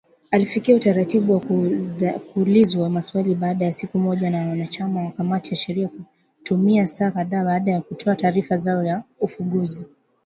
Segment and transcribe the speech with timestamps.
[0.31, 1.39] Alifikia utaratibu wa
[2.29, 5.89] kuulizwa maswali baada ya siku moja na wanachama wa kamati ya sheria
[6.37, 9.85] kutumia saa kadhaa baada ya kutoa taarifa zao za ufunguzi.